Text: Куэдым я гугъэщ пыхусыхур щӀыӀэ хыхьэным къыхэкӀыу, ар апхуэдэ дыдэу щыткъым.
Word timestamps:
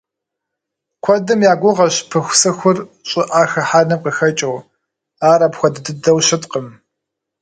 Куэдым 1.03 1.39
я 1.51 1.53
гугъэщ 1.61 1.95
пыхусыхур 2.09 2.77
щӀыӀэ 3.09 3.43
хыхьэным 3.51 3.99
къыхэкӀыу, 4.03 4.57
ар 5.29 5.41
апхуэдэ 5.47 5.79
дыдэу 5.85 6.19
щыткъым. 6.27 6.67